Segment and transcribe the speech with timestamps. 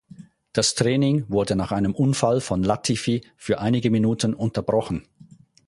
[0.51, 5.05] Das Training wurde nach einem Unfall von Latifi für einige Minuten unterbrochen.